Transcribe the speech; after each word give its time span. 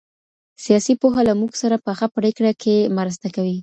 سياسي 0.65 0.93
پوهه 1.01 1.21
له 1.27 1.33
موږ 1.39 1.51
سره 1.61 1.75
په 1.85 1.91
ښه 1.97 2.07
پرېکړه 2.17 2.51
کي 2.61 2.75
مرسته 2.97 3.27
کوي. 3.35 3.57